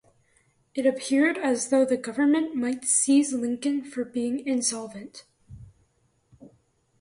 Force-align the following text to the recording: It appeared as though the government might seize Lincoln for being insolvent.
It 0.73 0.87
appeared 0.87 1.37
as 1.37 1.69
though 1.69 1.85
the 1.85 1.95
government 1.95 2.55
might 2.55 2.85
seize 2.85 3.33
Lincoln 3.33 3.83
for 3.83 4.03
being 4.03 4.39
insolvent. 4.47 5.25